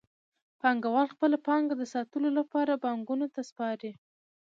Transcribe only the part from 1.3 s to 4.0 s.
پانګه د ساتلو لپاره بانکونو ته سپاري